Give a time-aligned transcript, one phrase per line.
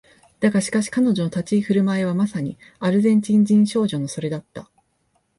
[0.39, 4.67] だがしかし彼女の立ち居振る舞いはまさにアルゼンチン人少女のそれだった